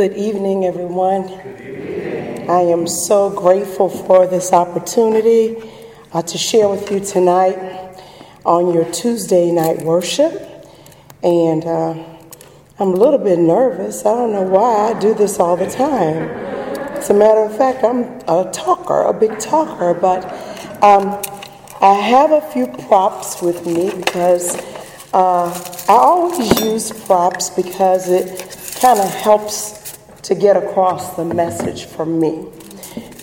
Good 0.00 0.16
evening, 0.16 0.64
everyone. 0.64 1.28
I 2.48 2.60
am 2.60 2.86
so 2.86 3.28
grateful 3.28 3.90
for 3.90 4.26
this 4.26 4.50
opportunity 4.50 5.62
uh, 6.14 6.22
to 6.22 6.38
share 6.38 6.70
with 6.70 6.90
you 6.90 7.00
tonight 7.00 7.58
on 8.46 8.72
your 8.72 8.90
Tuesday 8.92 9.52
night 9.52 9.82
worship. 9.82 10.32
And 11.22 11.66
uh, 11.66 12.02
I'm 12.78 12.88
a 12.88 12.96
little 12.96 13.18
bit 13.18 13.38
nervous. 13.38 14.06
I 14.06 14.14
don't 14.14 14.32
know 14.32 14.40
why 14.40 14.90
I 14.90 14.98
do 14.98 15.12
this 15.12 15.38
all 15.38 15.58
the 15.58 15.68
time. 15.68 16.30
As 16.96 17.10
a 17.10 17.14
matter 17.14 17.42
of 17.42 17.54
fact, 17.54 17.84
I'm 17.84 18.04
a 18.26 18.50
talker, 18.50 19.02
a 19.02 19.12
big 19.12 19.38
talker, 19.38 19.92
but 19.92 20.24
um, 20.82 21.20
I 21.82 21.92
have 21.92 22.32
a 22.32 22.40
few 22.40 22.68
props 22.68 23.42
with 23.42 23.66
me 23.66 23.90
because 23.94 24.56
uh, 25.12 25.52
I 25.90 25.92
always 25.92 26.58
use 26.58 26.90
props 27.04 27.50
because 27.50 28.08
it 28.08 28.56
kind 28.80 28.98
of 28.98 29.10
helps 29.10 29.79
to 30.22 30.34
get 30.34 30.56
across 30.56 31.16
the 31.16 31.24
message 31.24 31.84
for 31.84 32.04
me. 32.04 32.46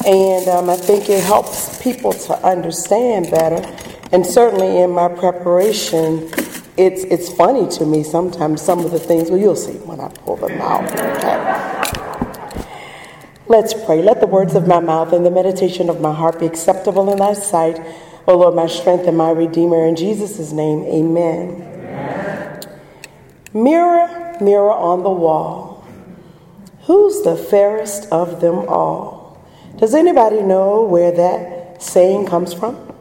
And 0.06 0.48
um, 0.48 0.70
I 0.70 0.76
think 0.76 1.10
it 1.10 1.24
helps 1.24 1.82
people 1.82 2.14
to 2.14 2.34
understand 2.46 3.30
better. 3.30 3.66
And 4.12 4.26
certainly 4.26 4.82
in 4.82 4.92
my 4.92 5.10
preparation, 5.10 6.30
it's, 6.78 7.04
it's 7.04 7.32
funny 7.32 7.68
to 7.78 7.86
me 7.86 8.04
sometimes, 8.04 8.62
some 8.62 8.80
of 8.80 8.92
the 8.92 9.00
things, 9.00 9.30
well, 9.30 9.40
you'll 9.40 9.56
see 9.56 9.78
when 9.80 10.00
I 10.00 10.10
pull 10.10 10.38
them 10.38 10.62
out. 10.62 10.92
Okay? 10.92 11.68
Let's 13.48 13.74
pray. 13.74 14.02
Let 14.02 14.20
the 14.20 14.28
words 14.28 14.56
of 14.56 14.68
my 14.68 14.80
mouth 14.80 15.14
and 15.14 15.26
the 15.26 15.32
meditation 15.32 15.90
of 15.90 16.02
my 16.02 16.14
heart 16.14 16.40
be 16.40 16.46
acceptable 16.46 17.12
in 17.12 17.20
thy 17.20 17.34
sight, 17.34 17.80
O 18.28 18.38
Lord, 18.38 18.56
my 18.56 18.68
strength 18.68 19.08
and 19.08 19.18
my 19.18 19.32
redeemer. 19.32 19.86
In 19.86 19.96
Jesus' 19.96 20.52
name, 20.52 20.84
amen. 20.84 21.62
amen. 21.62 22.60
Mirror 23.54 24.18
mirror 24.42 24.72
on 24.72 25.04
the 25.04 25.10
wall. 25.10 25.77
Who's 26.88 27.22
the 27.22 27.36
fairest 27.36 28.10
of 28.14 28.40
them 28.40 28.60
all? 28.70 29.46
Does 29.78 29.94
anybody 29.94 30.42
know 30.42 30.84
where 30.84 31.12
that 31.12 31.84
saying 31.84 32.28
comes 32.28 32.54
from? 32.54 32.94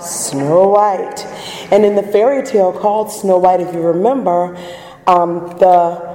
Snow 0.00 0.70
White. 0.70 1.24
And 1.70 1.84
in 1.84 1.94
the 1.94 2.02
fairy 2.02 2.44
tale 2.44 2.72
called 2.72 3.12
Snow 3.12 3.38
White, 3.38 3.60
if 3.60 3.72
you 3.72 3.80
remember, 3.80 4.56
um, 5.06 5.46
the 5.58 6.10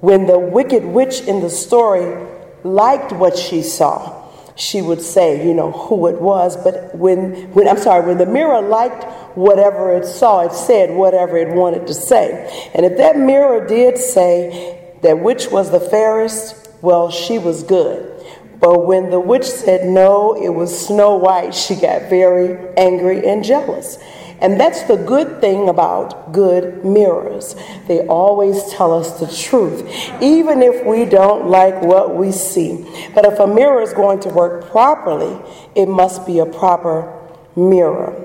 when 0.00 0.26
the 0.26 0.38
wicked 0.38 0.84
witch 0.84 1.22
in 1.22 1.40
the 1.40 1.50
story 1.50 2.26
liked 2.64 3.12
what 3.12 3.36
she 3.36 3.62
saw, 3.62 4.28
she 4.56 4.82
would 4.82 5.00
say, 5.00 5.46
you 5.46 5.54
know, 5.54 5.72
who 5.72 6.06
it 6.08 6.20
was. 6.20 6.56
But 6.56 6.94
when, 6.94 7.50
when 7.52 7.66
I'm 7.66 7.78
sorry, 7.78 8.06
when 8.06 8.18
the 8.18 8.26
mirror 8.26 8.60
liked 8.60 9.04
whatever 9.36 9.96
it 9.96 10.04
saw, 10.04 10.40
it 10.40 10.52
said 10.52 10.90
whatever 10.94 11.38
it 11.38 11.48
wanted 11.48 11.86
to 11.86 11.94
say. 11.94 12.70
And 12.74 12.84
if 12.84 12.98
that 12.98 13.16
mirror 13.16 13.66
did 13.66 13.96
say 13.96 14.77
that 15.02 15.20
which 15.20 15.48
was 15.48 15.70
the 15.70 15.80
fairest, 15.80 16.68
well, 16.82 17.10
she 17.10 17.38
was 17.38 17.62
good. 17.62 18.14
But 18.60 18.86
when 18.86 19.10
the 19.10 19.20
witch 19.20 19.44
said 19.44 19.86
no, 19.86 20.34
it 20.34 20.48
was 20.48 20.86
Snow 20.86 21.16
White, 21.16 21.54
she 21.54 21.76
got 21.76 22.10
very 22.10 22.74
angry 22.76 23.26
and 23.26 23.44
jealous. 23.44 23.98
And 24.40 24.58
that's 24.60 24.84
the 24.84 24.96
good 24.96 25.40
thing 25.40 25.68
about 25.68 26.32
good 26.32 26.84
mirrors. 26.84 27.56
They 27.88 28.06
always 28.06 28.62
tell 28.72 28.92
us 28.92 29.18
the 29.18 29.26
truth, 29.26 29.82
even 30.22 30.62
if 30.62 30.84
we 30.86 31.04
don't 31.04 31.48
like 31.48 31.82
what 31.82 32.14
we 32.14 32.30
see. 32.30 32.86
But 33.14 33.24
if 33.24 33.38
a 33.40 33.46
mirror 33.46 33.82
is 33.82 33.92
going 33.92 34.20
to 34.20 34.28
work 34.28 34.70
properly, 34.70 35.40
it 35.74 35.86
must 35.86 36.24
be 36.24 36.38
a 36.38 36.46
proper 36.46 37.12
mirror. 37.56 38.24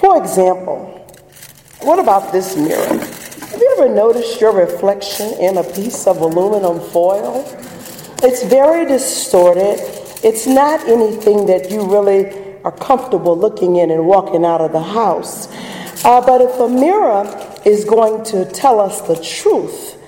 For 0.00 0.22
example, 0.22 0.90
what 1.80 1.98
about 1.98 2.30
this 2.30 2.56
mirror? 2.56 3.23
Ever 3.76 3.92
noticed 3.92 4.40
your 4.40 4.52
reflection 4.52 5.32
in 5.40 5.56
a 5.56 5.64
piece 5.64 6.06
of 6.06 6.20
aluminum 6.20 6.78
foil? 6.90 7.44
It's 8.22 8.44
very 8.44 8.86
distorted. 8.86 9.80
It's 10.22 10.46
not 10.46 10.86
anything 10.86 11.46
that 11.46 11.72
you 11.72 11.84
really 11.84 12.56
are 12.62 12.70
comfortable 12.70 13.36
looking 13.36 13.74
in 13.76 13.90
and 13.90 14.06
walking 14.06 14.44
out 14.44 14.60
of 14.60 14.70
the 14.70 14.82
house. 14.82 15.48
Uh, 16.04 16.24
but 16.24 16.40
if 16.40 16.56
a 16.60 16.68
mirror 16.68 17.24
is 17.64 17.84
going 17.84 18.22
to 18.26 18.48
tell 18.52 18.78
us 18.78 19.00
the 19.08 19.16
truth, 19.16 20.00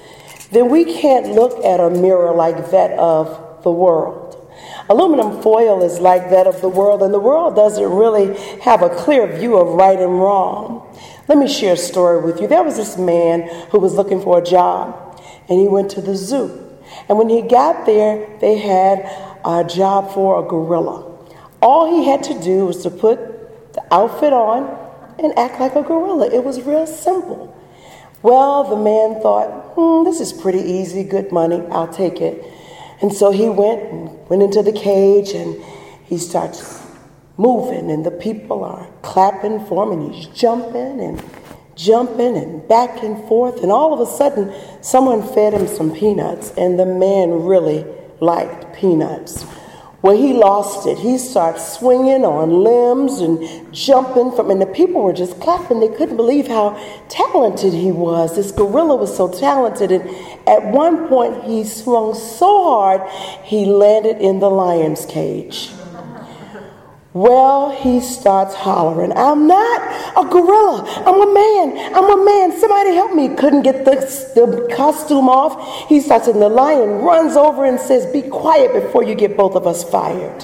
then 0.52 0.68
we 0.68 0.84
can't 0.84 1.32
look 1.32 1.64
at 1.64 1.80
a 1.80 1.90
mirror 1.90 2.32
like 2.32 2.70
that 2.70 2.92
of 2.92 3.64
the 3.64 3.70
world. 3.72 4.26
Aluminum 4.88 5.42
foil 5.42 5.82
is 5.82 5.98
like 5.98 6.30
that 6.30 6.46
of 6.46 6.60
the 6.60 6.68
world, 6.68 7.02
and 7.02 7.12
the 7.12 7.18
world 7.18 7.56
doesn't 7.56 7.90
really 7.90 8.38
have 8.60 8.82
a 8.82 8.90
clear 8.90 9.26
view 9.26 9.56
of 9.56 9.74
right 9.74 9.98
and 9.98 10.20
wrong. 10.20 10.86
Let 11.28 11.38
me 11.38 11.48
share 11.48 11.74
a 11.74 11.76
story 11.76 12.22
with 12.22 12.40
you. 12.40 12.46
There 12.46 12.62
was 12.62 12.76
this 12.76 12.96
man 12.96 13.42
who 13.70 13.80
was 13.80 13.94
looking 13.94 14.22
for 14.22 14.38
a 14.38 14.44
job, 14.44 15.20
and 15.48 15.60
he 15.60 15.66
went 15.66 15.90
to 15.92 16.00
the 16.00 16.14
zoo. 16.14 16.62
And 17.08 17.18
when 17.18 17.28
he 17.28 17.42
got 17.42 17.84
there, 17.84 18.38
they 18.40 18.58
had 18.58 19.00
a 19.44 19.64
job 19.64 20.12
for 20.12 20.44
a 20.44 20.48
gorilla. 20.48 21.12
All 21.60 21.90
he 21.90 22.08
had 22.08 22.22
to 22.24 22.40
do 22.40 22.66
was 22.66 22.82
to 22.84 22.90
put 22.90 23.18
the 23.72 23.82
outfit 23.92 24.32
on 24.32 24.64
and 25.18 25.36
act 25.38 25.60
like 25.60 25.74
a 25.74 25.82
gorilla. 25.82 26.30
It 26.32 26.44
was 26.44 26.62
real 26.62 26.86
simple. 26.86 27.52
Well, 28.22 28.64
the 28.64 28.76
man 28.76 29.20
thought, 29.20 29.74
hmm, 29.74 30.04
this 30.04 30.20
is 30.20 30.32
pretty 30.32 30.60
easy, 30.60 31.04
good 31.04 31.32
money, 31.32 31.62
I'll 31.70 31.92
take 31.92 32.20
it. 32.20 32.44
And 33.00 33.12
so 33.12 33.30
he 33.30 33.48
went 33.48 33.82
and 33.82 34.28
went 34.28 34.42
into 34.42 34.62
the 34.62 34.72
cage 34.72 35.32
and 35.32 35.62
he 36.04 36.18
starts 36.18 36.85
moving, 37.36 37.90
and 37.90 38.04
the 38.04 38.10
people 38.10 38.64
are 38.64 38.86
clapping 39.02 39.64
for 39.66 39.84
him, 39.84 39.98
and 39.98 40.14
he's 40.14 40.26
jumping 40.26 41.00
and 41.00 41.22
jumping 41.74 42.36
and 42.36 42.66
back 42.68 43.02
and 43.02 43.16
forth. 43.28 43.62
And 43.62 43.70
all 43.70 43.92
of 43.92 44.00
a 44.00 44.10
sudden, 44.10 44.52
someone 44.82 45.22
fed 45.34 45.52
him 45.52 45.66
some 45.66 45.94
peanuts, 45.94 46.52
and 46.56 46.78
the 46.78 46.86
man 46.86 47.30
really 47.44 47.84
liked 48.20 48.74
peanuts. 48.74 49.44
Well, 50.02 50.16
he 50.16 50.34
lost 50.34 50.86
it. 50.86 50.98
He 50.98 51.18
started 51.18 51.58
swinging 51.58 52.24
on 52.24 52.62
limbs 52.62 53.20
and 53.20 53.74
jumping 53.74 54.30
from, 54.30 54.50
and 54.50 54.62
the 54.62 54.66
people 54.66 55.02
were 55.02 55.12
just 55.12 55.40
clapping. 55.40 55.80
They 55.80 55.88
couldn't 55.88 56.16
believe 56.16 56.46
how 56.46 56.78
talented 57.08 57.72
he 57.72 57.90
was. 57.90 58.36
This 58.36 58.52
gorilla 58.52 58.94
was 58.94 59.16
so 59.16 59.28
talented. 59.28 59.90
And 59.90 60.08
at 60.46 60.64
one 60.64 61.08
point, 61.08 61.42
he 61.44 61.64
swung 61.64 62.14
so 62.14 62.62
hard, 62.64 63.10
he 63.42 63.64
landed 63.64 64.18
in 64.18 64.38
the 64.38 64.50
lion's 64.50 65.06
cage. 65.06 65.70
Well, 67.16 67.70
he 67.70 68.00
starts 68.00 68.54
hollering, 68.54 69.10
I'm 69.16 69.46
not 69.46 69.80
a 70.18 70.28
gorilla. 70.28 70.84
I'm 71.06 71.22
a 71.22 71.32
man. 71.32 71.94
I'm 71.94 72.20
a 72.20 72.22
man. 72.22 72.52
Somebody 72.60 72.92
help 72.92 73.14
me. 73.14 73.34
Couldn't 73.34 73.62
get 73.62 73.86
the, 73.86 73.94
the 74.34 74.70
costume 74.76 75.26
off. 75.26 75.88
He 75.88 76.02
starts, 76.02 76.28
and 76.28 76.42
the 76.42 76.50
lion 76.50 77.00
runs 77.00 77.34
over 77.34 77.64
and 77.64 77.80
says, 77.80 78.04
Be 78.12 78.20
quiet 78.20 78.74
before 78.74 79.02
you 79.02 79.14
get 79.14 79.34
both 79.34 79.54
of 79.54 79.66
us 79.66 79.82
fired. 79.82 80.42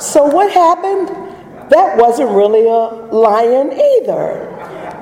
so, 0.00 0.26
what 0.26 0.52
happened? 0.52 1.08
That 1.68 1.96
wasn't 1.96 2.30
really 2.30 2.68
a 2.68 3.12
lion 3.12 3.72
either. 3.72 4.46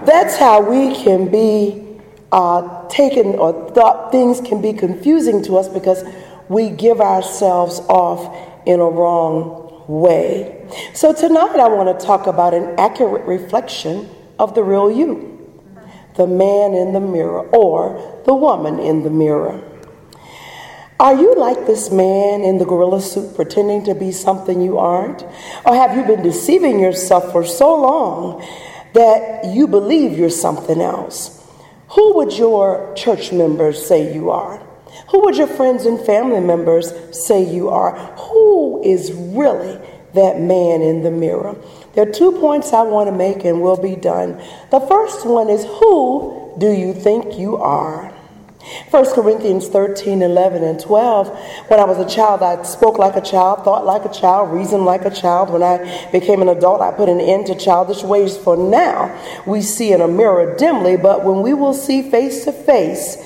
That's 0.06 0.38
how 0.38 0.62
we 0.62 0.94
can 0.94 1.30
be 1.30 2.00
uh, 2.32 2.88
taken, 2.88 3.34
or 3.34 3.70
thought 3.72 4.10
things 4.12 4.40
can 4.40 4.62
be 4.62 4.72
confusing 4.72 5.42
to 5.44 5.58
us 5.58 5.68
because 5.68 6.04
we 6.48 6.70
give 6.70 7.00
ourselves 7.00 7.80
off 7.88 8.66
in 8.66 8.80
a 8.80 8.88
wrong 8.88 9.84
way. 9.88 10.68
So 10.94 11.12
tonight 11.12 11.58
I 11.58 11.68
want 11.68 11.98
to 11.98 12.06
talk 12.06 12.26
about 12.26 12.54
an 12.54 12.78
accurate 12.78 13.26
reflection 13.26 14.08
of 14.38 14.54
the 14.54 14.62
real 14.62 14.90
you 14.90 15.34
the 16.16 16.26
man 16.26 16.74
in 16.74 16.92
the 16.92 17.00
mirror 17.00 17.48
or 17.50 18.20
the 18.26 18.34
woman 18.34 18.80
in 18.80 19.04
the 19.04 19.10
mirror. 19.10 19.62
Are 20.98 21.14
you 21.14 21.36
like 21.36 21.64
this 21.64 21.92
man 21.92 22.42
in 22.42 22.58
the 22.58 22.64
gorilla 22.64 23.00
suit 23.00 23.36
pretending 23.36 23.84
to 23.84 23.94
be 23.94 24.10
something 24.10 24.60
you 24.60 24.78
aren't? 24.78 25.22
Or 25.64 25.76
have 25.76 25.96
you 25.96 26.02
been 26.02 26.24
deceiving 26.24 26.80
yourself 26.80 27.30
for 27.30 27.44
so 27.44 27.80
long 27.80 28.44
that 28.94 29.44
you 29.44 29.68
believe 29.68 30.18
you're 30.18 30.28
something 30.28 30.80
else? 30.80 31.40
Who 31.90 32.16
would 32.16 32.36
your 32.36 32.92
church 32.96 33.32
members 33.32 33.86
say 33.86 34.12
you 34.12 34.30
are? 34.30 34.67
Who 35.10 35.20
would 35.20 35.36
your 35.36 35.46
friends 35.46 35.86
and 35.86 35.98
family 36.00 36.40
members 36.40 36.92
say 37.12 37.42
you 37.42 37.70
are? 37.70 37.96
Who 38.16 38.82
is 38.82 39.12
really 39.12 39.78
that 40.14 40.40
man 40.40 40.82
in 40.82 41.02
the 41.02 41.10
mirror? 41.10 41.56
There 41.94 42.08
are 42.08 42.12
two 42.12 42.32
points 42.32 42.72
I 42.72 42.82
want 42.82 43.08
to 43.08 43.16
make 43.16 43.44
and 43.44 43.62
we'll 43.62 43.80
be 43.80 43.96
done. 43.96 44.40
The 44.70 44.80
first 44.80 45.26
one 45.26 45.48
is 45.48 45.64
Who 45.64 46.54
do 46.58 46.70
you 46.70 46.92
think 46.92 47.38
you 47.38 47.56
are? 47.56 48.12
1 48.90 49.14
Corinthians 49.14 49.68
13, 49.68 50.20
11, 50.20 50.62
and 50.62 50.78
12. 50.78 51.28
When 51.68 51.80
I 51.80 51.84
was 51.84 51.98
a 51.98 52.14
child, 52.14 52.42
I 52.42 52.62
spoke 52.64 52.98
like 52.98 53.16
a 53.16 53.20
child, 53.20 53.64
thought 53.64 53.86
like 53.86 54.04
a 54.04 54.12
child, 54.12 54.52
reasoned 54.52 54.84
like 54.84 55.04
a 55.04 55.10
child. 55.10 55.50
When 55.50 55.62
I 55.62 56.10
became 56.10 56.42
an 56.42 56.48
adult, 56.48 56.82
I 56.82 56.90
put 56.90 57.08
an 57.08 57.20
end 57.20 57.46
to 57.46 57.54
childish 57.54 58.02
ways. 58.02 58.36
For 58.36 58.56
now, 58.56 59.16
we 59.46 59.62
see 59.62 59.92
in 59.92 60.00
a 60.00 60.08
mirror 60.08 60.54
dimly, 60.56 60.96
but 60.96 61.24
when 61.24 61.40
we 61.40 61.54
will 61.54 61.72
see 61.72 62.02
face 62.10 62.44
to 62.44 62.52
face, 62.52 63.16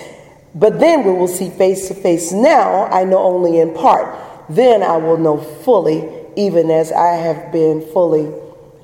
but 0.55 0.81
then 0.81 1.05
we 1.05 1.13
will 1.13 1.29
see 1.29 1.51
face 1.51 1.89
to 1.89 1.95
face. 1.95 2.33
Now 2.33 2.87
I 2.87 3.05
know 3.05 3.19
only 3.19 3.59
in 3.59 3.75
part. 3.75 4.19
Then 4.49 4.83
I 4.83 4.97
will 4.97 5.17
know 5.17 5.39
fully, 5.39 6.09
even 6.37 6.71
as 6.71 6.93
I 6.93 7.15
have 7.15 7.53
been 7.53 7.81
fully 7.93 8.33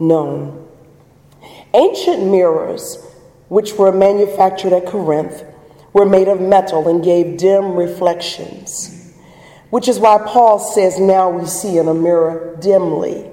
known. 0.00 0.66
Ancient 1.74 2.24
mirrors, 2.24 3.04
which 3.48 3.74
were 3.74 3.92
manufactured 3.92 4.72
at 4.72 4.86
Corinth, 4.86 5.44
were 5.92 6.06
made 6.06 6.28
of 6.28 6.40
metal 6.40 6.88
and 6.88 7.04
gave 7.04 7.36
dim 7.38 7.74
reflections, 7.74 9.12
which 9.70 9.88
is 9.88 9.98
why 9.98 10.18
Paul 10.18 10.58
says, 10.58 10.98
Now 10.98 11.28
we 11.28 11.46
see 11.46 11.76
in 11.76 11.88
a 11.88 11.94
mirror 11.94 12.56
dimly. 12.60 13.30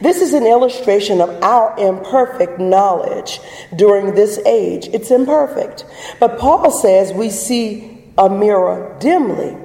This 0.00 0.20
is 0.20 0.32
an 0.32 0.46
illustration 0.46 1.20
of 1.20 1.30
our 1.42 1.78
imperfect 1.78 2.58
knowledge 2.58 3.40
during 3.76 4.14
this 4.14 4.38
age. 4.46 4.88
It's 4.92 5.10
imperfect. 5.10 5.84
But 6.20 6.38
Paul 6.38 6.70
says 6.70 7.12
we 7.12 7.30
see 7.30 8.12
a 8.16 8.28
mirror 8.28 8.96
dimly. 9.00 9.56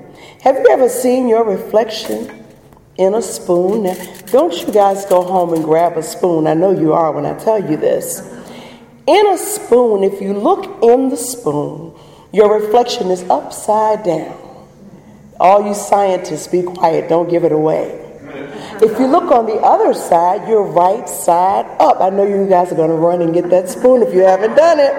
Have 0.42 0.57
you 0.57 0.68
ever 0.69 0.89
seen 0.89 1.27
your 1.27 1.44
reflection 1.44 2.45
in 2.98 3.13
a 3.13 3.21
spoon? 3.21 3.83
Now, 3.83 3.95
don't 4.27 4.54
you 4.62 4.74
guys 4.74 5.06
go 5.06 5.24
home 5.24 5.54
and 5.54 5.63
grab 5.63 5.98
a 5.98 6.04
spoon. 6.04 6.48
I 6.48 6.54
know 6.54 6.71
you 6.71 6.94
are 6.94 7.12
when 7.12 7.25
I 7.25 7.38
tell 7.38 7.60
you 7.60 7.77
this. 7.77 8.21
In 9.06 9.27
a 9.27 9.38
spoon, 9.38 10.04
if 10.04 10.21
you 10.21 10.33
look 10.33 10.83
in 10.83 11.10
the 11.10 11.18
spoon, 11.18 11.94
your 12.31 12.60
reflection 12.60 13.12
is 13.12 13.24
upside 13.30 14.04
down. 14.04 14.39
All 15.39 15.65
you 15.68 15.74
scientists, 15.74 16.48
be 16.48 16.63
quiet, 16.63 17.10
don't 17.10 17.30
give 17.30 17.44
it 17.44 17.51
away. 17.51 18.03
If 18.81 19.00
you 19.00 19.07
look 19.07 19.31
on 19.31 19.45
the 19.45 19.56
other 19.56 19.94
side, 19.94 20.48
you're 20.48 20.63
right 20.63 21.07
side 21.07 21.66
up. 21.80 22.01
I 22.01 22.10
know 22.10 22.25
you 22.25 22.48
guys 22.48 22.72
are 22.72 22.75
going 22.75 22.90
to 22.90 22.95
run 22.95 23.22
and 23.22 23.34
get 23.34 23.50
that 23.50 23.69
spoon 23.69 24.01
if 24.01 24.13
you 24.13 24.22
haven't 24.22 24.56
done 24.56 24.80
it. 24.80 24.94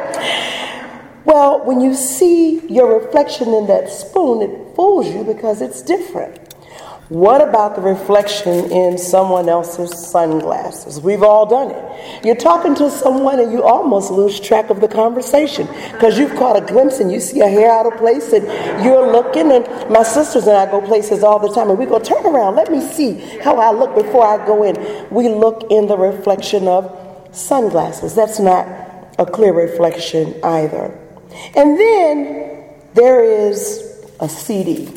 Well, 1.24 1.64
when 1.64 1.80
you 1.80 1.94
see 1.94 2.66
your 2.68 3.00
reflection 3.00 3.54
in 3.54 3.66
that 3.66 3.88
spoon, 3.88 4.42
it 4.42 4.76
fools 4.76 5.06
you 5.08 5.24
because 5.24 5.62
it's 5.62 5.80
different. 5.80 6.43
What 7.14 7.48
about 7.48 7.76
the 7.76 7.80
reflection 7.80 8.72
in 8.72 8.98
someone 8.98 9.48
else's 9.48 9.96
sunglasses? 10.10 11.00
We've 11.00 11.22
all 11.22 11.46
done 11.46 11.70
it. 11.70 12.24
You're 12.24 12.34
talking 12.34 12.74
to 12.74 12.90
someone 12.90 13.38
and 13.38 13.52
you 13.52 13.62
almost 13.62 14.10
lose 14.10 14.40
track 14.40 14.68
of 14.68 14.80
the 14.80 14.88
conversation 14.88 15.68
because 15.92 16.18
you've 16.18 16.34
caught 16.34 16.56
a 16.60 16.66
glimpse 16.66 16.98
and 16.98 17.12
you 17.12 17.20
see 17.20 17.38
a 17.38 17.48
hair 17.48 17.70
out 17.70 17.86
of 17.86 17.96
place 17.98 18.32
and 18.32 18.44
you're 18.84 19.12
looking. 19.12 19.52
And 19.52 19.64
my 19.88 20.02
sisters 20.02 20.48
and 20.48 20.56
I 20.56 20.68
go 20.68 20.80
places 20.80 21.22
all 21.22 21.38
the 21.38 21.54
time 21.54 21.70
and 21.70 21.78
we 21.78 21.86
go, 21.86 22.00
turn 22.00 22.26
around, 22.26 22.56
let 22.56 22.72
me 22.72 22.80
see 22.80 23.20
how 23.44 23.58
I 23.58 23.70
look 23.70 23.94
before 23.94 24.26
I 24.26 24.44
go 24.44 24.64
in. 24.64 24.74
We 25.14 25.28
look 25.28 25.70
in 25.70 25.86
the 25.86 25.96
reflection 25.96 26.66
of 26.66 26.98
sunglasses. 27.30 28.16
That's 28.16 28.40
not 28.40 28.66
a 29.20 29.24
clear 29.24 29.52
reflection 29.52 30.34
either. 30.42 30.86
And 31.54 31.78
then 31.78 32.64
there 32.94 33.22
is 33.22 34.04
a 34.18 34.28
CD. 34.28 34.90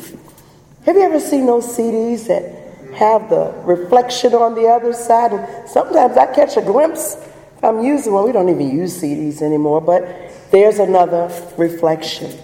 Have 0.88 0.96
you 0.96 1.02
ever 1.02 1.20
seen 1.20 1.44
those 1.44 1.66
CDs 1.66 2.28
that 2.28 2.94
have 2.94 3.28
the 3.28 3.52
reflection 3.66 4.32
on 4.32 4.54
the 4.54 4.68
other 4.68 4.94
side? 4.94 5.34
And 5.34 5.68
sometimes 5.68 6.16
I 6.16 6.32
catch 6.32 6.56
a 6.56 6.62
glimpse. 6.62 7.14
I'm 7.62 7.84
using 7.84 8.14
one. 8.14 8.24
We 8.24 8.32
don't 8.32 8.48
even 8.48 8.70
use 8.70 8.98
CDs 8.98 9.42
anymore, 9.42 9.82
but 9.82 10.08
there's 10.50 10.78
another 10.78 11.30
reflection. 11.58 12.34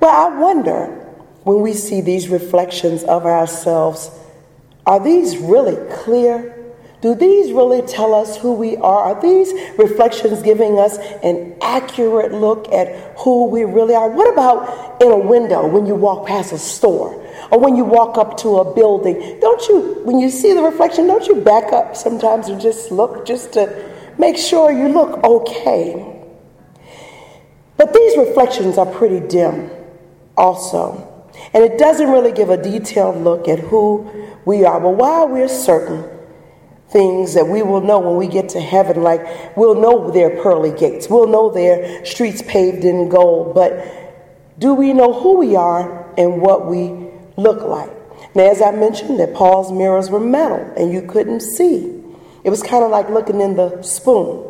Well, 0.00 0.10
I 0.10 0.40
wonder 0.40 0.86
when 1.44 1.60
we 1.60 1.72
see 1.72 2.00
these 2.00 2.28
reflections 2.28 3.04
of 3.04 3.24
ourselves, 3.26 4.10
are 4.84 4.98
these 4.98 5.38
really 5.38 5.76
clear? 5.98 6.56
Do 7.00 7.14
these 7.14 7.52
really 7.52 7.82
tell 7.82 8.12
us 8.12 8.38
who 8.38 8.54
we 8.54 8.76
are? 8.78 9.14
Are 9.14 9.22
these 9.22 9.52
reflections 9.78 10.42
giving 10.42 10.80
us 10.80 10.98
an 11.22 11.56
accurate 11.62 12.32
look 12.32 12.66
at 12.72 12.88
who 13.20 13.44
we 13.46 13.62
really 13.62 13.94
are? 13.94 14.10
What 14.10 14.32
about 14.32 15.00
in 15.00 15.12
a 15.12 15.16
window 15.16 15.66
when 15.68 15.86
you 15.86 15.94
walk 15.94 16.26
past 16.26 16.52
a 16.52 16.58
store 16.58 17.19
or 17.50 17.58
when 17.58 17.76
you 17.76 17.84
walk 17.84 18.18
up 18.18 18.36
to 18.38 18.58
a 18.58 18.74
building? 18.74 19.38
Don't 19.40 19.66
you, 19.68 20.00
when 20.04 20.18
you 20.18 20.30
see 20.30 20.52
the 20.52 20.62
reflection, 20.62 21.06
don't 21.06 21.26
you 21.26 21.36
back 21.36 21.72
up 21.72 21.96
sometimes 21.96 22.48
and 22.48 22.60
just 22.60 22.90
look 22.90 23.26
just 23.26 23.52
to 23.54 23.92
make 24.18 24.36
sure 24.36 24.70
you 24.70 24.88
look 24.88 25.22
okay? 25.24 26.06
But 27.76 27.94
these 27.94 28.16
reflections 28.16 28.78
are 28.78 28.86
pretty 28.86 29.26
dim 29.26 29.70
also. 30.36 31.06
And 31.54 31.64
it 31.64 31.78
doesn't 31.78 32.08
really 32.08 32.32
give 32.32 32.50
a 32.50 32.56
detailed 32.56 33.22
look 33.22 33.48
at 33.48 33.58
who 33.58 34.08
we 34.44 34.64
are. 34.64 34.80
But 34.80 34.90
while 34.90 35.28
we're 35.28 35.48
certain, 35.48 36.08
things 36.90 37.34
that 37.34 37.46
we 37.46 37.62
will 37.62 37.80
know 37.80 38.00
when 38.00 38.16
we 38.16 38.26
get 38.26 38.48
to 38.50 38.60
heaven. 38.60 39.02
Like 39.02 39.56
we'll 39.56 39.80
know 39.80 40.10
their 40.10 40.42
pearly 40.42 40.72
gates, 40.72 41.08
we'll 41.08 41.28
know 41.28 41.50
their 41.50 42.04
streets 42.04 42.42
paved 42.42 42.84
in 42.84 43.08
gold. 43.08 43.54
But 43.54 44.58
do 44.58 44.74
we 44.74 44.92
know 44.92 45.12
who 45.12 45.38
we 45.38 45.56
are 45.56 46.12
and 46.18 46.42
what 46.42 46.66
we 46.66 47.09
look 47.36 47.62
like? 47.62 47.90
Now, 48.34 48.50
as 48.50 48.62
I 48.62 48.70
mentioned, 48.70 49.18
that 49.20 49.34
Paul's 49.34 49.72
mirrors 49.72 50.10
were 50.10 50.20
metal 50.20 50.72
and 50.76 50.92
you 50.92 51.02
couldn't 51.02 51.40
see. 51.40 52.02
It 52.44 52.50
was 52.50 52.62
kind 52.62 52.84
of 52.84 52.90
like 52.90 53.08
looking 53.10 53.40
in 53.40 53.56
the 53.56 53.82
spoon. 53.82 54.46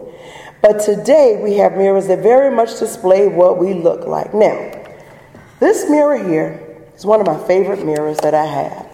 But 0.63 0.81
today 0.81 1.41
we 1.43 1.55
have 1.57 1.77
mirrors 1.77 2.07
that 2.09 2.19
very 2.19 2.55
much 2.55 2.79
display 2.79 3.29
what 3.29 3.59
we 3.59 3.75
look 3.75 4.07
like. 4.07 4.35
Now, 4.35 4.73
this 5.59 5.89
mirror 5.89 6.17
here 6.17 6.85
is 6.95 7.05
one 7.05 7.21
of 7.21 7.27
my 7.27 7.39
favorite 7.47 7.85
mirrors 7.85 8.19
that 8.19 8.35
I 8.35 8.45
have. 8.45 8.87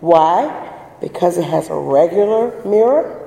Why? 0.00 0.70
because 1.02 1.36
it 1.36 1.44
has 1.44 1.68
a 1.68 1.74
regular 1.74 2.64
mirror 2.64 3.18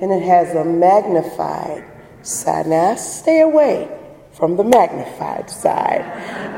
and 0.00 0.10
it 0.10 0.22
has 0.22 0.54
a 0.54 0.64
magnified 0.64 1.84
side. 2.22 2.66
Now, 2.66 2.92
I 2.92 2.94
stay 2.96 3.42
away 3.42 3.94
from 4.38 4.56
the 4.56 4.62
magnified 4.62 5.50
side. 5.50 6.02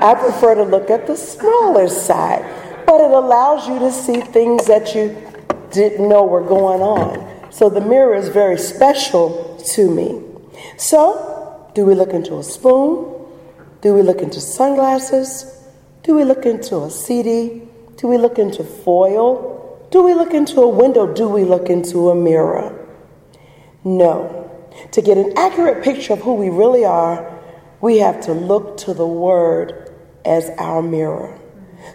I 0.03 0.15
prefer 0.15 0.55
to 0.55 0.65
look 0.65 0.91
at 0.91 1.07
the 1.07 1.17
smaller 1.17 1.89
side, 1.89 2.45
but 2.87 3.01
it 3.01 3.11
allows 3.11 3.67
you 3.67 3.79
to 3.79 3.91
see 3.91 4.21
things 4.21 4.67
that 4.67 4.95
you 4.95 5.17
didn't 5.73 6.07
know 6.07 6.25
were 6.25 6.47
going 6.47 6.83
on. 6.83 7.51
So 7.51 7.71
the 7.71 7.81
mirror 7.81 8.15
is 8.15 8.29
very 8.29 8.59
special 8.59 9.57
to 9.75 9.91
me. 9.91 10.23
So, 10.77 11.71
do 11.75 11.87
we 11.87 11.95
look 11.95 12.11
into 12.11 12.39
a 12.39 12.43
spoon? 12.43 13.27
Do 13.81 13.95
we 13.95 14.03
look 14.03 14.21
into 14.21 14.41
sunglasses? 14.41 15.59
Do 16.03 16.15
we 16.15 16.25
look 16.25 16.45
into 16.45 16.83
a 16.83 16.91
CD? 16.91 17.63
Do 17.97 18.09
we 18.09 18.19
look 18.19 18.39
into 18.39 18.63
foil? 18.63 19.89
Do 19.91 20.03
we 20.03 20.13
look 20.13 20.35
into 20.35 20.61
a 20.61 20.69
window? 20.69 21.13
Do 21.13 21.29
we 21.29 21.45
look 21.45 21.71
into 21.71 22.11
a 22.11 22.15
mirror? 22.15 22.89
No. 23.85 24.51
To 24.93 25.03
get 25.03 25.17
an 25.17 25.33
accurate 25.37 25.83
picture 25.83 26.13
of 26.13 26.21
who 26.21 26.35
we 26.35 26.51
really 26.51 26.85
are, 26.85 27.30
we 27.81 27.99
have 27.99 28.21
to 28.23 28.33
look 28.33 28.77
to 28.79 28.95
the 28.95 29.07
Word 29.07 29.95
as 30.25 30.51
our 30.59 30.83
mirror. 30.83 31.39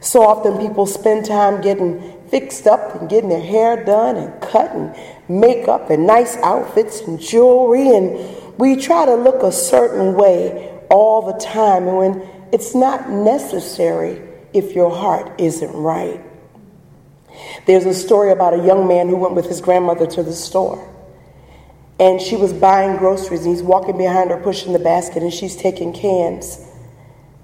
So 0.02 0.24
often 0.24 0.58
people 0.58 0.86
spend 0.86 1.26
time 1.26 1.62
getting 1.62 2.28
fixed 2.30 2.66
up 2.66 2.96
and 2.96 3.10
getting 3.10 3.30
their 3.30 3.42
hair 3.42 3.84
done 3.84 4.16
and 4.16 4.42
cut 4.42 4.72
and 4.72 4.96
makeup 5.30 5.90
and 5.90 6.08
nice 6.08 6.38
outfits 6.38 7.02
and 7.02 7.20
jewelry, 7.20 7.96
and 7.96 8.58
we 8.58 8.76
try 8.76 9.06
to 9.06 9.16
look 9.16 9.44
a 9.44 9.52
certain 9.52 10.16
way 10.16 10.82
all 10.90 11.22
the 11.22 11.40
time 11.40 11.88
and 11.88 11.98
when 11.98 12.30
it's 12.52 12.74
not 12.74 13.10
necessary 13.10 14.22
if 14.54 14.74
your 14.74 14.90
heart 14.96 15.40
isn't 15.40 15.74
right. 15.74 16.22
There's 17.66 17.86
a 17.86 17.94
story 17.94 18.32
about 18.32 18.54
a 18.54 18.64
young 18.64 18.88
man 18.88 19.10
who 19.10 19.18
went 19.18 19.36
with 19.36 19.48
his 19.48 19.60
grandmother 19.60 20.08
to 20.08 20.24
the 20.24 20.34
store. 20.34 20.95
And 22.00 22.20
she 22.22 22.36
was 22.36 22.52
buying 22.52 22.98
groceries, 22.98 23.46
and 23.46 23.56
he's 23.56 23.64
walking 23.64 23.98
behind 23.98 24.30
her, 24.30 24.38
pushing 24.38 24.74
the 24.74 24.80
basket, 24.80 25.24
and 25.24 25.34
she's 25.34 25.56
taking 25.56 25.94
cans 25.94 26.66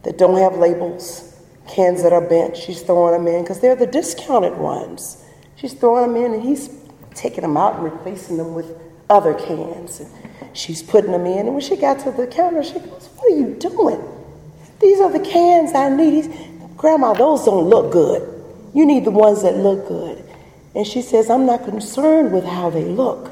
that 0.04 0.18
don't 0.18 0.38
have 0.38 0.58
labels, 0.58 1.36
cans 1.68 2.04
that 2.04 2.12
are 2.12 2.28
bent. 2.28 2.58
She's 2.58 2.82
throwing 2.82 3.14
them 3.14 3.34
in 3.34 3.44
because 3.44 3.62
they're 3.62 3.76
the 3.76 3.88
discounted 3.88 4.58
ones. 4.58 5.24
She's 5.56 5.74
throwing 5.74 6.14
them 6.14 6.24
in, 6.24 6.34
and 6.34 6.44
he's 6.44 6.70
taking 7.14 7.42
them 7.42 7.56
out 7.56 7.76
and 7.76 7.84
replacing 7.84 8.38
them 8.38 8.54
with 8.54 8.78
other 9.10 9.34
cans. 9.34 10.00
And 10.00 10.10
she's 10.54 10.82
putting 10.82 11.12
them 11.12 11.26
in. 11.26 11.40
And 11.40 11.54
when 11.54 11.62
she 11.62 11.76
got 11.76 12.00
to 12.00 12.12
the 12.12 12.28
counter, 12.28 12.64
she 12.64 12.80
goes, 12.80 13.10
What 13.16 13.32
are 13.32 13.36
you 13.36 13.56
doing? 13.56 14.02
These 14.80 15.00
are 15.00 15.12
the 15.12 15.20
cans 15.20 15.74
I 15.76 15.90
need. 15.90 16.34
Grandma, 16.76 17.14
those 17.14 17.46
don't 17.46 17.70
look 17.70 17.92
good. 17.92 18.28
You 18.74 18.86
need 18.86 19.06
the 19.06 19.12
ones 19.12 19.44
that 19.44 19.58
look 19.58 19.88
good. 19.88 20.24
And 20.74 20.88
she 20.88 21.02
says, 21.02 21.30
I'm 21.30 21.46
not 21.46 21.66
concerned 21.66 22.34
with 22.34 22.46
how 22.46 22.70
they 22.70 22.86
look, 22.86 23.30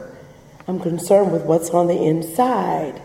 I'm 0.70 0.80
concerned 0.80 1.32
with 1.32 1.46
what's 1.46 1.72
on 1.72 1.88
the 1.88 1.98
inside. 2.00 3.02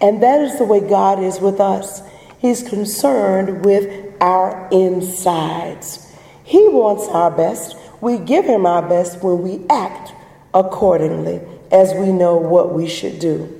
And 0.00 0.22
that 0.22 0.40
is 0.40 0.56
the 0.56 0.64
way 0.64 0.80
God 0.80 1.22
is 1.22 1.38
with 1.38 1.60
us. 1.60 2.00
He's 2.38 2.66
concerned 2.66 3.62
with 3.62 4.14
our 4.22 4.70
insides. 4.72 6.10
He 6.44 6.66
wants 6.68 7.06
our 7.08 7.30
best. 7.30 7.76
We 8.00 8.16
give 8.16 8.46
Him 8.46 8.64
our 8.64 8.80
best 8.80 9.22
when 9.22 9.42
we 9.42 9.66
act 9.68 10.14
accordingly 10.54 11.42
as 11.70 11.92
we 11.92 12.10
know 12.10 12.38
what 12.38 12.72
we 12.72 12.88
should 12.88 13.18
do. 13.18 13.54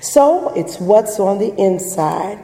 So 0.00 0.54
it's 0.54 0.78
what's 0.78 1.18
on 1.18 1.38
the 1.38 1.52
inside. 1.56 2.38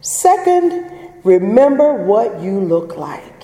Second, 0.00 0.90
remember 1.22 2.02
what 2.02 2.40
you 2.40 2.60
look 2.60 2.96
like. 2.96 3.35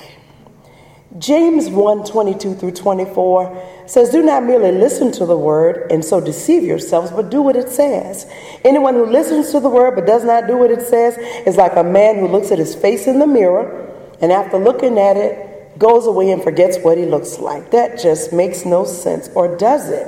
James 1.19 1.69
1 1.69 2.04
22 2.04 2.54
through 2.54 2.71
24 2.73 3.85
says, 3.87 4.11
Do 4.11 4.23
not 4.23 4.45
merely 4.45 4.73
listen 4.73 5.12
to 5.12 5.26
the 5.26 5.37
word 5.37 5.90
and 5.90 6.02
so 6.02 6.21
deceive 6.21 6.62
yourselves, 6.62 7.11
but 7.11 7.31
do 7.31 7.42
what 7.42 7.54
it 7.54 7.69
says. 7.69 8.26
Anyone 8.64 8.95
who 8.95 9.04
listens 9.04 9.50
to 9.50 9.61
the 9.61 9.69
word 9.69 9.95
but 9.95 10.07
does 10.07 10.25
not 10.25 10.47
do 10.47 10.57
what 10.57 10.71
it 10.71 10.81
says 10.81 11.19
is 11.47 11.57
like 11.57 11.76
a 11.76 11.85
man 11.85 12.19
who 12.19 12.28
looks 12.28 12.50
at 12.50 12.59
his 12.59 12.75
face 12.75 13.07
in 13.07 13.19
the 13.19 13.26
mirror 13.26 13.90
and 14.23 14.33
after 14.33 14.57
looking 14.57 14.99
at 14.99 15.16
it, 15.16 15.78
goes 15.78 16.07
away 16.07 16.31
and 16.31 16.42
forgets 16.42 16.78
what 16.78 16.97
he 16.97 17.04
looks 17.04 17.38
like. 17.38 17.71
That 17.73 18.00
just 18.00 18.33
makes 18.33 18.64
no 18.64 18.85
sense. 18.85 19.28
Or 19.35 19.57
does 19.57 19.90
it? 19.90 20.07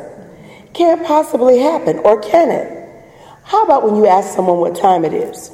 Can't 0.73 1.05
possibly 1.05 1.59
happen. 1.59 1.99
Or 1.99 2.21
can 2.21 2.51
it? 2.51 3.05
How 3.43 3.65
about 3.65 3.85
when 3.85 3.97
you 3.97 4.07
ask 4.07 4.35
someone 4.35 4.59
what 4.59 4.77
time 4.77 5.05
it 5.05 5.13
is? 5.13 5.51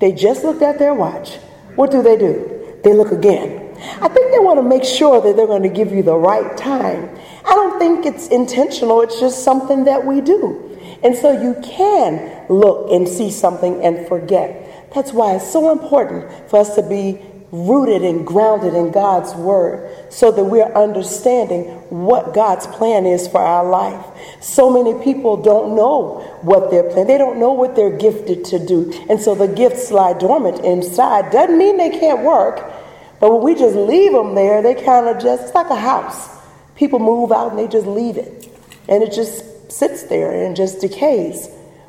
They 0.00 0.12
just 0.12 0.44
looked 0.44 0.62
at 0.62 0.78
their 0.78 0.94
watch. 0.94 1.36
What 1.76 1.90
do 1.90 2.02
they 2.02 2.16
do? 2.16 2.78
They 2.84 2.92
look 2.92 3.10
again. 3.10 3.65
I 3.78 4.08
think 4.08 4.32
they 4.32 4.38
want 4.38 4.58
to 4.58 4.62
make 4.62 4.84
sure 4.84 5.20
that 5.20 5.36
they're 5.36 5.46
going 5.46 5.62
to 5.62 5.68
give 5.68 5.92
you 5.92 6.02
the 6.02 6.16
right 6.16 6.56
time. 6.56 7.10
I 7.44 7.54
don't 7.54 7.78
think 7.78 8.06
it's 8.06 8.28
intentional, 8.28 9.02
it's 9.02 9.20
just 9.20 9.44
something 9.44 9.84
that 9.84 10.04
we 10.04 10.20
do. 10.20 10.78
And 11.02 11.14
so 11.14 11.30
you 11.30 11.54
can 11.62 12.46
look 12.48 12.90
and 12.90 13.06
see 13.06 13.30
something 13.30 13.84
and 13.84 14.06
forget. 14.08 14.92
That's 14.94 15.12
why 15.12 15.36
it's 15.36 15.52
so 15.52 15.70
important 15.70 16.30
for 16.48 16.60
us 16.60 16.74
to 16.76 16.82
be 16.82 17.20
rooted 17.52 18.02
and 18.02 18.26
grounded 18.26 18.74
in 18.74 18.90
God's 18.90 19.32
word 19.34 20.12
so 20.12 20.32
that 20.32 20.44
we're 20.44 20.72
understanding 20.72 21.64
what 21.90 22.34
God's 22.34 22.66
plan 22.66 23.06
is 23.06 23.28
for 23.28 23.40
our 23.40 23.68
life. 23.68 24.04
So 24.40 24.70
many 24.70 25.02
people 25.04 25.36
don't 25.36 25.76
know 25.76 26.20
what 26.42 26.70
they're 26.70 26.82
planning. 26.82 27.06
They 27.06 27.18
don't 27.18 27.38
know 27.38 27.52
what 27.52 27.76
they're 27.76 27.96
gifted 27.96 28.44
to 28.46 28.64
do. 28.64 28.92
And 29.08 29.20
so 29.20 29.34
the 29.34 29.48
gifts 29.48 29.90
lie 29.90 30.14
dormant 30.14 30.64
inside. 30.64 31.30
Doesn't 31.30 31.56
mean 31.56 31.76
they 31.76 31.90
can't 31.90 32.22
work, 32.22 32.72
but 33.20 33.32
when 33.32 33.42
we 33.42 33.54
just 33.58 33.76
leave 33.76 34.12
them 34.12 34.34
there, 34.34 34.62
they 34.62 34.74
kind 34.74 35.08
of 35.08 35.20
just, 35.20 35.44
it's 35.44 35.54
like 35.54 35.70
a 35.70 35.76
house. 35.76 36.28
People 36.74 36.98
move 36.98 37.32
out 37.32 37.50
and 37.50 37.58
they 37.58 37.68
just 37.68 37.86
leave 37.86 38.16
it. 38.16 38.48
And 38.88 39.02
it 39.02 39.12
just 39.12 39.72
sits 39.72 40.04
there 40.04 40.44
and 40.44 40.54
just 40.54 40.80
decays. 40.80 41.48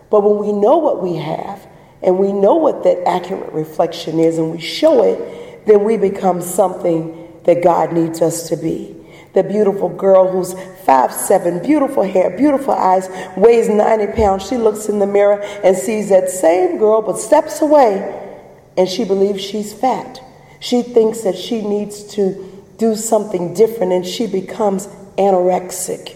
But 0.10 0.22
when 0.22 0.38
we 0.38 0.54
know 0.54 0.78
what 0.78 1.04
we 1.04 1.16
have 1.18 1.68
and 2.02 2.18
we 2.18 2.32
know 2.32 2.56
what 2.56 2.84
that 2.84 3.08
accurate 3.08 3.52
reflection 3.52 4.20
is 4.20 4.38
and 4.38 4.52
we 4.52 4.62
show 4.62 5.04
it, 5.04 5.66
then 5.66 5.84
we 5.84 5.98
become 5.98 6.42
something 6.42 7.42
that 7.44 7.64
God 7.64 7.92
needs 7.92 8.22
us 8.22 8.48
to 8.50 8.56
be. 8.56 8.96
The 9.34 9.44
beautiful 9.44 9.90
girl 9.90 10.32
who's 10.32 10.54
five 10.86 11.14
seven, 11.14 11.62
beautiful 11.62 12.04
hair, 12.04 12.36
beautiful 12.36 12.74
eyes, 12.74 13.10
weighs 13.36 13.68
90 13.68 14.14
pounds. 14.14 14.48
She 14.48 14.58
looks 14.58 14.88
in 14.88 15.00
the 15.00 15.06
mirror 15.06 15.42
and 15.64 15.76
sees 15.76 16.10
that 16.10 16.30
same 16.30 16.78
girl, 16.78 17.02
but 17.02 17.20
steps 17.20 17.62
away 17.62 18.24
and 18.78 18.88
she 18.88 19.04
believes 19.04 19.44
she's 19.44 19.74
fat. 19.74 20.22
She 20.60 20.82
thinks 20.82 21.22
that 21.22 21.38
she 21.38 21.62
needs 21.62 22.04
to 22.16 22.64
do 22.78 22.96
something 22.96 23.54
different 23.54 23.92
and 23.92 24.06
she 24.06 24.28
becomes 24.28 24.88
anorexic. 25.18 26.16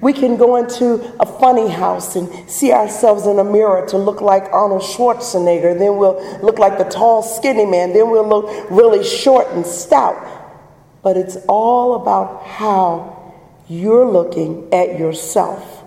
We 0.00 0.12
can 0.12 0.36
go 0.36 0.56
into 0.56 1.02
a 1.18 1.26
funny 1.26 1.68
house 1.68 2.16
and 2.16 2.50
see 2.50 2.72
ourselves 2.72 3.26
in 3.26 3.38
a 3.38 3.44
mirror 3.44 3.86
to 3.88 3.96
look 3.96 4.20
like 4.20 4.44
Arnold 4.52 4.82
Schwarzenegger. 4.82 5.78
Then 5.78 5.96
we'll 5.96 6.20
look 6.42 6.58
like 6.58 6.76
the 6.76 6.84
tall, 6.84 7.22
skinny 7.22 7.64
man. 7.64 7.94
Then 7.94 8.10
we'll 8.10 8.28
look 8.28 8.70
really 8.70 9.02
short 9.02 9.48
and 9.48 9.64
stout. 9.64 10.16
But 11.02 11.16
it's 11.16 11.36
all 11.48 11.94
about 12.02 12.44
how 12.44 13.32
you're 13.68 14.06
looking 14.06 14.72
at 14.72 14.98
yourself. 14.98 15.82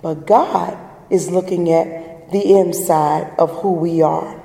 But 0.00 0.26
God 0.26 0.78
is 1.10 1.30
looking 1.30 1.70
at 1.70 2.32
the 2.32 2.58
inside 2.58 3.34
of 3.38 3.50
who 3.60 3.74
we 3.74 4.00
are. 4.00 4.40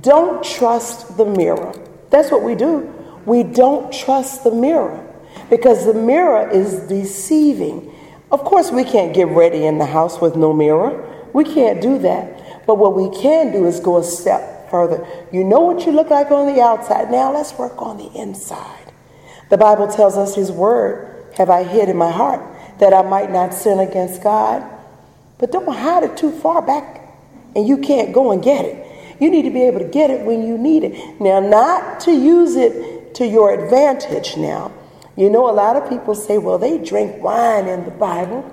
Don't 0.00 0.44
trust 0.44 1.16
the 1.16 1.24
mirror. 1.24 1.72
That's 2.10 2.30
what 2.30 2.42
we 2.42 2.54
do. 2.54 2.92
We 3.26 3.42
don't 3.42 3.92
trust 3.92 4.44
the 4.44 4.50
mirror 4.50 5.04
because 5.50 5.84
the 5.84 5.94
mirror 5.94 6.48
is 6.48 6.80
deceiving. 6.88 7.94
Of 8.30 8.44
course, 8.44 8.70
we 8.70 8.84
can't 8.84 9.14
get 9.14 9.28
ready 9.28 9.64
in 9.66 9.78
the 9.78 9.86
house 9.86 10.20
with 10.20 10.36
no 10.36 10.52
mirror. 10.52 11.04
We 11.32 11.44
can't 11.44 11.80
do 11.80 11.98
that. 11.98 12.66
But 12.66 12.76
what 12.76 12.94
we 12.94 13.10
can 13.20 13.52
do 13.52 13.66
is 13.66 13.80
go 13.80 13.98
a 13.98 14.04
step 14.04 14.70
further. 14.70 15.06
You 15.32 15.44
know 15.44 15.60
what 15.60 15.86
you 15.86 15.92
look 15.92 16.10
like 16.10 16.30
on 16.30 16.52
the 16.52 16.60
outside. 16.60 17.10
Now 17.10 17.32
let's 17.32 17.52
work 17.54 17.80
on 17.80 17.96
the 17.96 18.10
inside. 18.14 18.92
The 19.50 19.56
Bible 19.56 19.88
tells 19.88 20.16
us 20.16 20.34
His 20.34 20.52
word 20.52 21.26
have 21.36 21.50
I 21.50 21.62
hid 21.64 21.88
in 21.88 21.96
my 21.96 22.10
heart 22.10 22.42
that 22.78 22.92
I 22.92 23.02
might 23.02 23.30
not 23.30 23.54
sin 23.54 23.78
against 23.78 24.22
God. 24.22 24.62
But 25.38 25.52
don't 25.52 25.72
hide 25.72 26.02
it 26.02 26.16
too 26.16 26.32
far 26.32 26.60
back 26.62 26.98
and 27.54 27.66
you 27.66 27.78
can't 27.78 28.12
go 28.12 28.32
and 28.32 28.42
get 28.42 28.64
it. 28.64 28.87
You 29.20 29.30
need 29.30 29.42
to 29.42 29.50
be 29.50 29.62
able 29.62 29.80
to 29.80 29.88
get 29.88 30.10
it 30.10 30.24
when 30.24 30.46
you 30.46 30.56
need 30.56 30.84
it. 30.84 31.20
Now, 31.20 31.40
not 31.40 32.00
to 32.00 32.12
use 32.12 32.56
it 32.56 33.14
to 33.14 33.26
your 33.26 33.52
advantage 33.52 34.36
now. 34.36 34.72
You 35.16 35.30
know, 35.30 35.50
a 35.50 35.52
lot 35.52 35.76
of 35.76 35.88
people 35.88 36.14
say, 36.14 36.38
well, 36.38 36.58
they 36.58 36.78
drink 36.78 37.20
wine 37.22 37.66
in 37.66 37.84
the 37.84 37.90
Bible, 37.90 38.48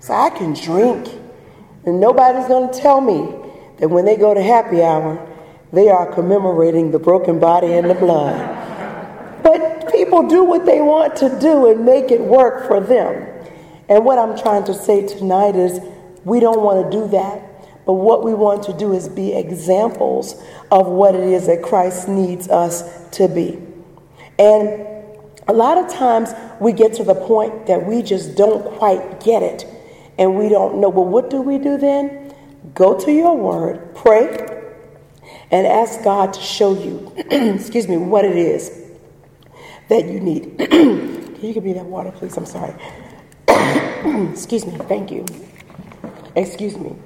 so 0.00 0.14
I 0.14 0.30
can 0.30 0.54
drink. 0.54 1.08
And 1.84 2.00
nobody's 2.00 2.48
going 2.48 2.72
to 2.72 2.78
tell 2.78 3.00
me 3.00 3.34
that 3.78 3.88
when 3.88 4.06
they 4.06 4.16
go 4.16 4.32
to 4.32 4.42
happy 4.42 4.82
hour, 4.82 5.20
they 5.72 5.90
are 5.90 6.10
commemorating 6.12 6.90
the 6.90 6.98
broken 6.98 7.38
body 7.38 7.74
and 7.74 7.90
the 7.90 7.94
blood. 7.94 9.42
But 9.42 9.92
people 9.92 10.26
do 10.26 10.42
what 10.42 10.64
they 10.64 10.80
want 10.80 11.16
to 11.16 11.38
do 11.38 11.70
and 11.70 11.84
make 11.84 12.10
it 12.10 12.20
work 12.20 12.66
for 12.66 12.80
them. 12.80 13.28
And 13.88 14.04
what 14.04 14.18
I'm 14.18 14.36
trying 14.38 14.64
to 14.64 14.74
say 14.74 15.06
tonight 15.06 15.54
is 15.54 15.80
we 16.24 16.40
don't 16.40 16.62
want 16.62 16.90
to 16.90 16.98
do 16.98 17.08
that. 17.08 17.45
But 17.86 17.94
what 17.94 18.24
we 18.24 18.34
want 18.34 18.64
to 18.64 18.72
do 18.72 18.92
is 18.92 19.08
be 19.08 19.32
examples 19.32 20.34
of 20.72 20.88
what 20.88 21.14
it 21.14 21.22
is 21.22 21.46
that 21.46 21.62
Christ 21.62 22.08
needs 22.08 22.48
us 22.48 22.82
to 23.12 23.28
be. 23.28 23.58
And 24.38 24.84
a 25.46 25.52
lot 25.52 25.78
of 25.78 25.88
times 25.88 26.34
we 26.60 26.72
get 26.72 26.94
to 26.94 27.04
the 27.04 27.14
point 27.14 27.66
that 27.66 27.86
we 27.86 28.02
just 28.02 28.36
don't 28.36 28.76
quite 28.76 29.20
get 29.20 29.42
it 29.42 29.64
and 30.18 30.36
we 30.36 30.48
don't 30.48 30.80
know. 30.80 30.88
Well, 30.88 31.04
what 31.04 31.30
do 31.30 31.40
we 31.40 31.58
do 31.58 31.78
then? 31.78 32.34
Go 32.74 32.98
to 32.98 33.12
your 33.12 33.36
word, 33.36 33.94
pray, 33.94 34.64
and 35.52 35.66
ask 35.66 36.02
God 36.02 36.32
to 36.32 36.40
show 36.40 36.74
you, 36.74 37.12
excuse 37.30 37.86
me, 37.86 37.96
what 37.96 38.24
it 38.24 38.36
is 38.36 38.82
that 39.88 40.06
you 40.06 40.18
need. 40.18 40.58
Can 40.58 41.40
you 41.40 41.54
give 41.54 41.64
me 41.64 41.74
that 41.74 41.86
water, 41.86 42.10
please? 42.10 42.36
I'm 42.36 42.46
sorry. 42.46 42.74
excuse 44.32 44.66
me. 44.66 44.76
Thank 44.78 45.12
you. 45.12 45.24
Excuse 46.34 46.76
me. 46.76 46.96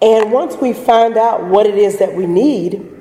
And 0.00 0.32
once 0.32 0.56
we 0.56 0.72
find 0.72 1.16
out 1.16 1.44
what 1.44 1.66
it 1.66 1.76
is 1.76 1.98
that 1.98 2.14
we 2.14 2.26
need, 2.26 2.94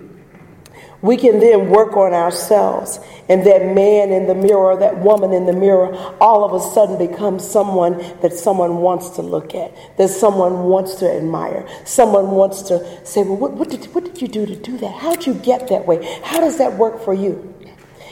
we 1.01 1.15
can 1.15 1.39
then 1.39 1.69
work 1.69 1.95
on 1.95 2.13
ourselves. 2.13 2.99
And 3.29 3.45
that 3.45 3.75
man 3.75 4.11
in 4.11 4.25
the 4.25 4.33
mirror, 4.33 4.75
that 4.77 4.97
woman 4.97 5.31
in 5.31 5.45
the 5.45 5.53
mirror, 5.53 5.95
all 6.19 6.43
of 6.43 6.53
a 6.53 6.73
sudden 6.73 6.97
becomes 6.97 7.47
someone 7.47 7.97
that 8.21 8.33
someone 8.33 8.77
wants 8.77 9.11
to 9.11 9.21
look 9.21 9.53
at, 9.53 9.75
that 9.97 10.09
someone 10.09 10.63
wants 10.63 10.95
to 10.95 11.11
admire. 11.11 11.67
Someone 11.85 12.31
wants 12.31 12.63
to 12.63 13.05
say, 13.05 13.21
Well, 13.21 13.37
what, 13.37 13.53
what, 13.53 13.69
did, 13.69 13.85
what 13.93 14.05
did 14.05 14.21
you 14.21 14.27
do 14.27 14.45
to 14.45 14.55
do 14.55 14.77
that? 14.79 14.93
How 14.95 15.13
did 15.13 15.27
you 15.27 15.35
get 15.35 15.67
that 15.67 15.85
way? 15.85 16.03
How 16.23 16.39
does 16.39 16.57
that 16.57 16.77
work 16.77 17.03
for 17.03 17.13
you? 17.13 17.53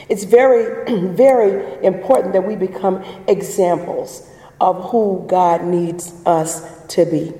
It's 0.08 0.24
very, 0.24 0.84
very 1.16 1.84
important 1.84 2.34
that 2.34 2.46
we 2.46 2.54
become 2.54 3.02
examples 3.26 4.28
of 4.60 4.90
who 4.90 5.24
God 5.28 5.64
needs 5.64 6.12
us 6.24 6.62
to 6.88 7.04
be. 7.04 7.32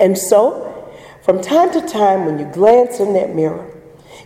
And 0.00 0.16
so, 0.16 0.92
from 1.22 1.40
time 1.40 1.72
to 1.72 1.80
time, 1.80 2.24
when 2.24 2.38
you 2.38 2.46
glance 2.46 3.00
in 3.00 3.12
that 3.14 3.34
mirror, 3.34 3.74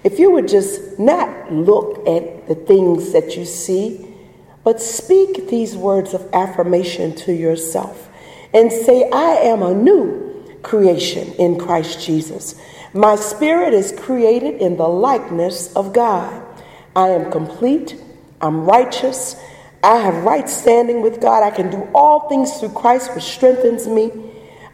if 0.04 0.18
you 0.18 0.30
would 0.30 0.48
just 0.48 0.98
not 0.98 1.52
look 1.52 2.06
at 2.06 2.48
the 2.48 2.54
things 2.54 3.12
that 3.12 3.36
you 3.36 3.44
see, 3.44 4.14
but 4.64 4.80
speak 4.80 5.48
these 5.48 5.76
words 5.76 6.14
of 6.14 6.28
affirmation 6.32 7.14
to 7.16 7.32
yourself 7.32 8.08
and 8.54 8.70
say, 8.70 9.08
I 9.10 9.36
am 9.36 9.62
a 9.62 9.74
new 9.74 10.58
creation 10.62 11.32
in 11.34 11.58
Christ 11.58 12.04
Jesus. 12.04 12.54
My 12.92 13.16
spirit 13.16 13.74
is 13.74 13.92
created 13.92 14.60
in 14.60 14.76
the 14.76 14.88
likeness 14.88 15.74
of 15.74 15.92
God. 15.92 16.44
I 16.94 17.08
am 17.08 17.32
complete. 17.32 17.96
I'm 18.40 18.64
righteous. 18.64 19.36
I 19.82 19.96
have 19.96 20.24
right 20.24 20.48
standing 20.48 21.00
with 21.00 21.20
God. 21.20 21.42
I 21.42 21.50
can 21.50 21.70
do 21.70 21.88
all 21.94 22.28
things 22.28 22.58
through 22.58 22.70
Christ, 22.70 23.14
which 23.14 23.24
strengthens 23.24 23.88
me. 23.88 24.12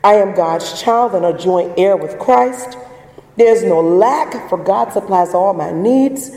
I 0.04 0.14
am 0.14 0.34
God's 0.34 0.80
child 0.80 1.14
and 1.14 1.24
a 1.24 1.36
joint 1.36 1.78
heir 1.78 1.96
with 1.96 2.18
Christ. 2.18 2.78
There's 3.36 3.62
no 3.62 3.80
lack, 3.80 4.48
for 4.48 4.58
God 4.58 4.92
supplies 4.92 5.34
all 5.34 5.54
my 5.54 5.70
needs. 5.70 6.30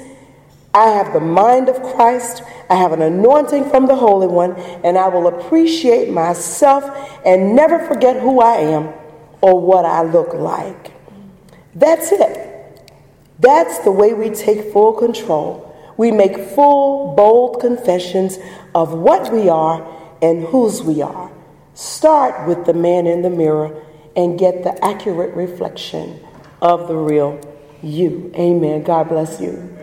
I 0.74 0.86
have 0.86 1.14
the 1.14 1.20
mind 1.20 1.68
of 1.68 1.82
Christ. 1.96 2.44
I 2.70 2.76
have 2.76 2.92
an 2.92 3.02
anointing 3.02 3.70
from 3.70 3.88
the 3.88 3.96
Holy 3.96 4.28
One, 4.28 4.56
and 4.84 4.98
I 4.98 5.10
will 5.10 5.28
appreciate 5.28 6.10
myself 6.12 6.84
and 7.26 7.56
never 7.56 7.80
forget 7.88 8.22
who 8.22 8.42
I 8.42 8.58
am 8.58 8.94
or 9.42 9.60
what 9.60 9.86
I 9.86 10.04
look 10.04 10.34
like. 10.34 10.94
That's 11.76 12.12
it. 12.12 12.48
That's 13.40 13.80
the 13.80 13.92
way 13.92 14.14
we 14.14 14.30
take 14.30 14.72
full 14.72 14.94
control. 14.94 15.68
We 15.98 16.12
make 16.12 16.38
full, 16.38 17.16
bold 17.16 17.60
confessions 17.60 18.38
of 18.74 18.94
what 18.94 19.34
we 19.34 19.50
are 19.50 19.86
and 20.22 20.44
whose 20.44 20.82
we 20.82 21.02
are. 21.02 21.32
Start 21.82 22.48
with 22.48 22.68
the 22.68 22.76
man 22.76 23.08
in 23.08 23.24
the 23.24 23.30
mirror 23.32 23.84
and 24.16 24.38
get 24.38 24.64
the 24.64 24.86
accurate 24.86 25.36
reflection 25.36 26.20
of 26.62 26.88
the 26.88 26.96
real 26.96 27.42
you. 27.82 28.32
Amen. 28.36 28.84
God 28.84 29.10
bless 29.10 29.42
you. 29.42 29.81